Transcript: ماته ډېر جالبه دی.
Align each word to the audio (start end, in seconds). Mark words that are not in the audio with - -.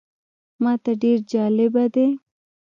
ماته 0.63 0.91
ډېر 1.01 1.17
جالبه 1.31 1.85
دی. 1.93 2.07